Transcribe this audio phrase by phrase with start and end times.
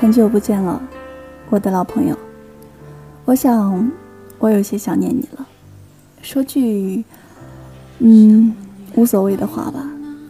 [0.00, 0.80] 很久不见了，
[1.50, 2.16] 我的老朋友。
[3.24, 3.90] 我想，
[4.38, 5.44] 我有些想念你了。
[6.22, 7.04] 说句，
[7.98, 8.54] 嗯，
[8.94, 9.84] 无所谓的话吧。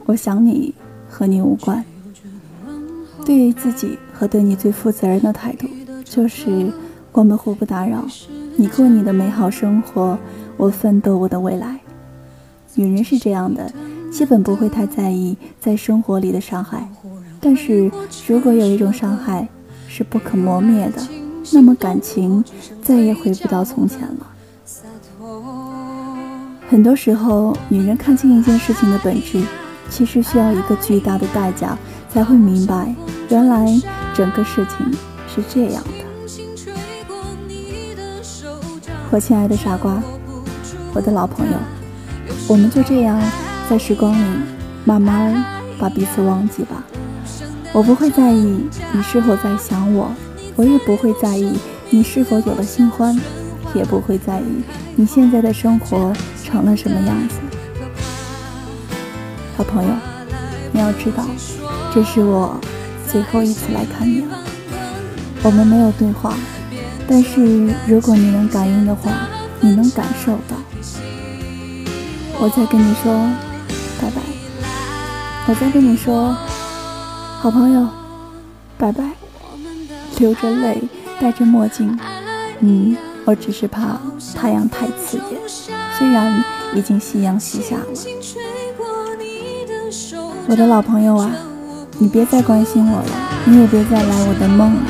[0.07, 0.75] 我想你
[1.07, 1.85] 和你无关。
[3.27, 5.69] 对于自己和对你最负责任的态度，
[6.03, 6.73] 就是
[7.13, 8.07] 我们互不打扰。
[8.57, 10.19] 你过你的美好生活，
[10.57, 11.79] 我奋斗我的未来。
[12.75, 13.71] 女人是这样的，
[14.11, 16.89] 基本不会太在意在生活里的伤害。
[17.39, 17.91] 但是
[18.27, 19.47] 如果有一种伤害，
[19.99, 21.03] 是不可磨灭的，
[21.51, 22.45] 那么感情
[22.81, 24.27] 再也回不到从前了。
[26.71, 29.43] 很多时候，女人看清一件事情的本质，
[29.91, 31.77] 其实需要一个巨大的代价，
[32.09, 32.95] 才会明白，
[33.29, 33.67] 原来
[34.15, 34.89] 整个事情
[35.27, 35.91] 是这样的。
[39.11, 40.01] 我亲爱的傻瓜，
[40.95, 41.57] 我的老朋友，
[42.47, 43.21] 我们就这样
[43.69, 44.25] 在时光里
[44.85, 45.45] 慢慢
[45.77, 46.85] 把彼此忘记吧。
[47.73, 50.11] 我不会在意你是否在想我，
[50.57, 51.53] 我也不会在意
[51.91, 53.17] 你是否有了新欢，
[53.75, 54.45] 也不会在意
[54.97, 57.37] 你现在的生活成了什么样子。
[59.57, 59.91] 好朋友，
[60.73, 61.25] 你要知道，
[61.95, 62.59] 这是我
[63.11, 64.39] 最后一次来看你了。
[65.43, 66.35] 我们没有对话，
[67.07, 69.13] 但是如果你能感应的话，
[69.61, 70.57] 你能感受到。
[72.41, 73.13] 我在跟你说
[74.01, 74.23] 拜拜，
[75.47, 76.35] 我在跟你说。
[77.41, 77.87] 好朋友，
[78.77, 79.05] 拜拜。
[80.19, 80.83] 流着泪，
[81.21, 81.97] 戴着墨镜，
[82.59, 84.01] 嗯，我只是怕
[84.35, 85.41] 太阳太刺眼。
[85.97, 86.45] 虽然
[86.75, 87.85] 已经夕阳西下了，
[90.49, 91.31] 我的老朋友啊，
[91.99, 93.13] 你别再关心我了，
[93.45, 94.83] 你也别再来我的梦了，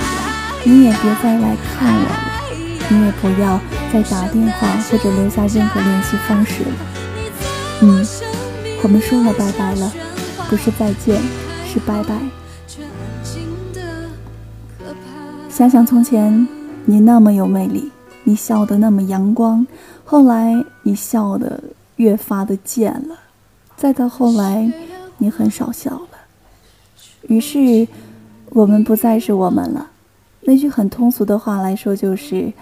[0.65, 3.61] 你也别再来看我了，你也不要
[3.93, 6.71] 再打电话或者留下任何联系方式了。
[7.83, 8.07] 嗯，
[8.83, 9.93] 我们说了拜拜了，
[10.49, 11.21] 不是再见。
[11.71, 12.38] 是拜拜。
[15.49, 16.47] 想想从前，
[16.85, 17.91] 你那么有魅力，
[18.23, 19.67] 你笑得那么阳光，
[20.05, 21.61] 后来你笑得
[21.97, 23.19] 越发的贱了，
[23.77, 24.71] 再到后来，
[25.17, 26.09] 你很少笑了。
[27.23, 27.89] 于是，
[28.51, 29.91] 我们不再是我们了。
[30.43, 32.53] 那句很通俗的话来说，就是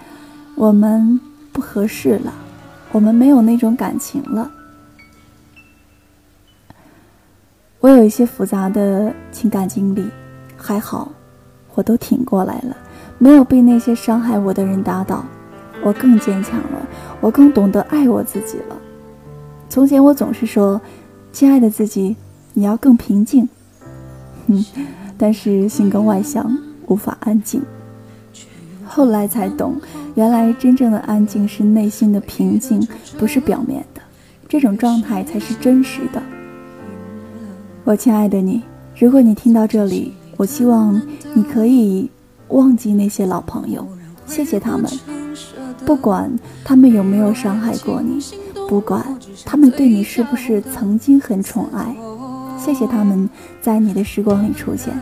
[0.55, 1.19] 我们
[1.51, 2.33] 不合适了，
[2.91, 4.51] 我们没有那种感情了。
[7.79, 10.03] 我有一些复杂的情感经历，
[10.57, 11.11] 还好，
[11.77, 12.75] 我都挺过来了，
[13.19, 15.23] 没有被那些伤害我的人打倒，
[15.83, 16.87] 我更坚强了，
[17.21, 18.75] 我更懂得爱我自己了。
[19.69, 20.81] 从前我总是说，
[21.31, 22.15] 亲爱的自己，
[22.55, 23.47] 你要更平静，
[24.47, 24.65] 哼，
[25.19, 26.51] 但是性格外向，
[26.87, 27.61] 无法安静。
[28.83, 29.75] 后来才懂，
[30.15, 32.87] 原来真正的安静是内心的平静，
[33.19, 34.01] 不是表面的，
[34.49, 36.19] 这种状态才是真实的。
[37.83, 38.63] 我亲爱的你，
[38.97, 41.01] 如果你听到这里，我希望
[41.33, 42.09] 你可以
[42.49, 43.85] 忘记那些老朋友，
[44.27, 44.89] 谢谢他们，
[45.85, 46.31] 不管
[46.63, 48.23] 他们有没有伤害过你，
[48.69, 49.03] 不管
[49.43, 51.95] 他们对你是不是曾经很宠爱，
[52.57, 53.29] 谢谢他们
[53.61, 54.93] 在你的时光里出现，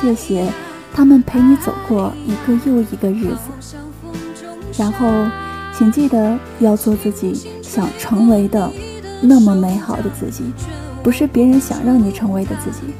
[0.00, 0.46] 谢谢
[0.92, 3.74] 他们陪你走过一个又一个日子，
[4.76, 5.06] 然后，
[5.76, 8.70] 请记得要做自己想成为的
[9.22, 10.44] 那么美好的自己。
[11.02, 12.92] 不是别人想让你成为的自己。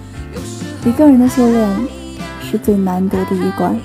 [0.85, 1.69] 一个人的修炼
[2.43, 3.79] 是最难得的一关，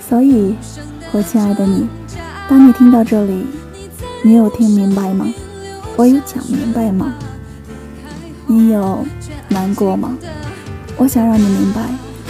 [0.00, 0.54] 所以，
[1.12, 1.86] 我亲爱的你，
[2.48, 3.46] 当你听到这里，
[4.24, 5.26] 你有听明白吗？
[5.96, 7.14] 我有讲明白吗？
[8.46, 9.06] 你有
[9.48, 10.16] 难过吗？
[10.96, 11.82] 我想让你明白，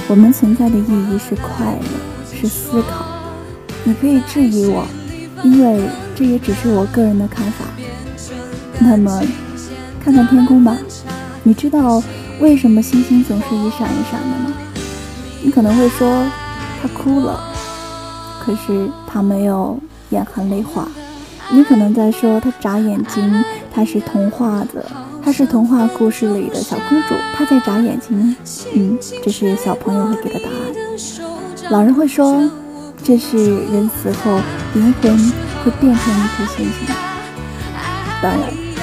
[0.08, 3.06] 我们存在的意义是快乐，是思考。
[3.84, 4.84] 你可以质疑我，
[5.42, 7.64] 因为这也只是我个人的看法。
[8.78, 9.22] 那么。
[10.00, 10.74] 看看天空吧，
[11.42, 12.02] 你知道
[12.40, 14.54] 为什么星星总是一闪一闪的呢？
[15.42, 16.24] 你可能会说，
[16.80, 17.40] 他哭了，
[18.40, 19.78] 可是他没有
[20.10, 20.86] 眼含泪花。
[21.50, 24.84] 你可能在说他眨眼睛，他是童话的，
[25.24, 28.36] 他是童话故事里的小公主，她在眨眼睛。
[28.74, 31.70] 嗯，这是小朋友会给的答案。
[31.70, 32.48] 老人会说，
[33.02, 33.36] 这是
[33.72, 34.38] 人死后
[34.74, 35.18] 灵魂
[35.64, 36.94] 会变成一颗星星。
[38.22, 38.40] 当然，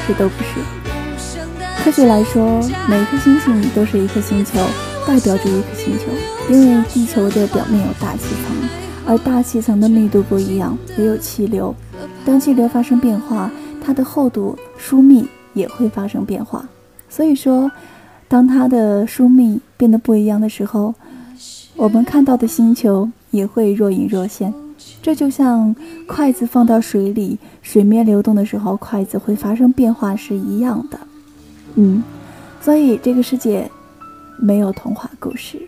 [0.07, 0.84] 这都不是。
[1.85, 2.59] 科学来说，
[2.89, 4.57] 每颗星星都是一颗星球，
[5.05, 6.05] 代表着一颗星球。
[6.49, 8.67] 因为地球的表面有大气层，
[9.05, 11.75] 而大气层的密度不一样，也有气流。
[12.25, 13.51] 当气流发生变化，
[13.83, 16.67] 它的厚度疏密也会发生变化。
[17.07, 17.71] 所以说，
[18.27, 20.95] 当它的疏密变得不一样的时候，
[21.75, 24.51] 我们看到的星球也会若隐若现。
[25.03, 25.75] 这就像
[26.07, 30.97] 筷子放到水里，水面流动的时候，筷子会发生变化是一样的。
[31.75, 32.04] 嗯，
[32.62, 33.69] 所以这个世界
[34.39, 35.62] 没有童话故事。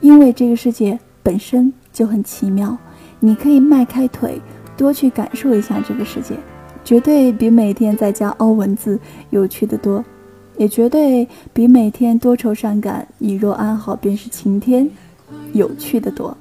[0.00, 2.76] 因为这个世界本身就很奇妙，
[3.20, 4.40] 你可以迈开腿，
[4.76, 6.36] 多去感受一下这个世界，
[6.84, 8.98] 绝对比每天在家凹文字
[9.30, 10.04] 有趣的多，
[10.56, 14.90] 也绝对比每天多愁善感“你若安好便是晴天”
[15.54, 16.36] 有趣的多。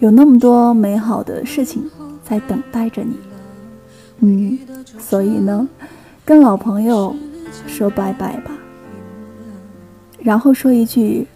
[0.00, 1.88] 有那么多美好的事情
[2.24, 3.16] 在等待着你，
[4.20, 4.58] 嗯，
[4.98, 5.68] 所以呢，
[6.30, 7.16] 跟老朋友
[7.66, 8.52] 说拜拜吧，
[10.20, 11.26] 然后说一句：“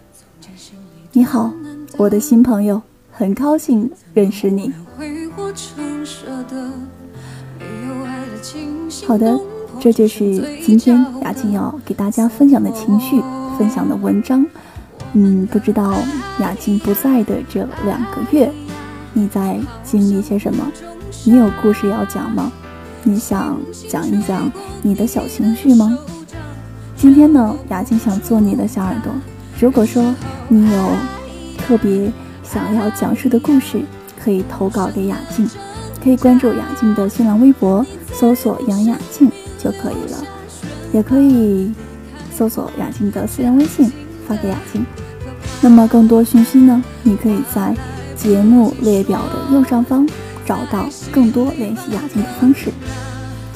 [1.11, 1.51] 你好，
[1.97, 2.81] 我的新朋友，
[3.11, 4.71] 很高兴认识你。”
[9.05, 9.37] 好的，
[9.81, 13.21] 这就是今天雅静要给大家分享的情绪，
[13.57, 14.45] 分享的文章。
[15.11, 15.93] 嗯，不知道
[16.39, 18.49] 雅静不在的这两个月，
[19.11, 20.71] 你在经历些什么？
[21.25, 22.49] 你有故事要讲吗？
[23.07, 23.55] 你想
[23.87, 25.95] 讲一讲你的小情绪吗？
[26.97, 29.13] 今天呢，雅静想做你的小耳朵。
[29.59, 30.03] 如果说
[30.47, 30.89] 你有
[31.55, 32.11] 特别
[32.43, 33.83] 想要讲述的故事，
[34.19, 35.47] 可以投稿给雅静，
[36.03, 40.23] 可以关注雅静的新浪微博，搜索杨雅静就可以了，
[40.91, 41.71] 也可以
[42.35, 43.91] 搜索雅静的私人微信
[44.27, 44.83] 发给雅静。
[45.61, 46.83] 那么更多讯息呢？
[47.03, 47.75] 你可以在
[48.15, 50.07] 节目列表的右上方
[50.45, 52.71] 找到更多联系雅静的方式。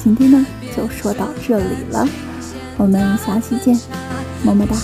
[0.02, 0.46] 今天呢
[0.76, 2.08] 就说到这里了，
[2.76, 3.78] 我们下期见，
[4.42, 4.76] 么么哒。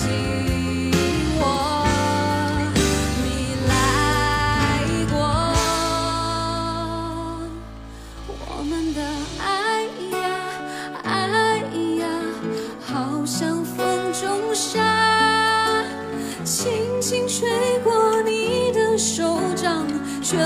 [16.44, 17.48] 轻轻吹
[17.82, 19.86] 过你的手掌，
[20.22, 20.36] 却。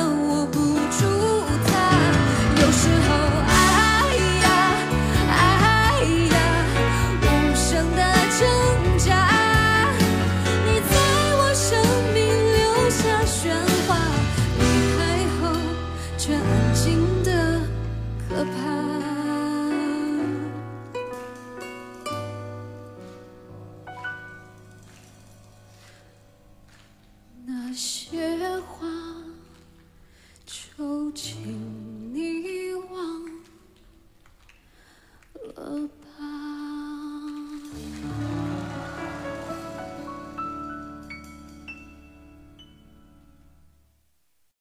[31.14, 31.79] 情。